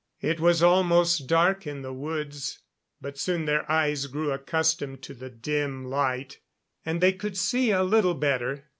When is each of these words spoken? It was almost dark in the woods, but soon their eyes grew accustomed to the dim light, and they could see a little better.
It 0.21 0.39
was 0.39 0.63
almost 0.63 1.27
dark 1.27 1.67
in 1.67 1.83
the 1.83 1.93
woods, 1.93 2.57
but 3.01 3.19
soon 3.19 3.45
their 3.45 3.71
eyes 3.71 4.07
grew 4.07 4.31
accustomed 4.31 5.03
to 5.03 5.13
the 5.13 5.29
dim 5.29 5.85
light, 5.85 6.39
and 6.83 7.01
they 7.01 7.13
could 7.13 7.37
see 7.37 7.69
a 7.69 7.83
little 7.83 8.15
better. 8.15 8.65